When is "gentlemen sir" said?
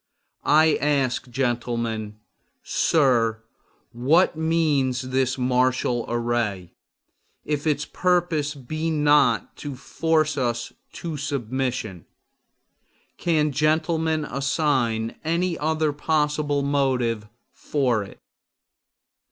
1.29-3.43